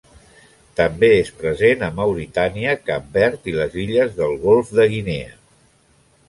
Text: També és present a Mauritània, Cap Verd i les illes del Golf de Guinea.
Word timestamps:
També 0.77 1.09
és 1.17 1.27
present 1.41 1.83
a 1.87 1.89
Mauritània, 1.99 2.73
Cap 2.87 3.05
Verd 3.19 3.47
i 3.53 3.55
les 3.59 3.77
illes 3.85 4.17
del 4.23 4.35
Golf 4.49 4.73
de 4.81 4.89
Guinea. 4.97 5.37